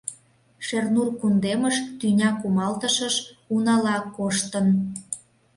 [0.65, 3.15] Шернур кундемыш тӱня кумалтышыш
[3.53, 4.67] унала коштын.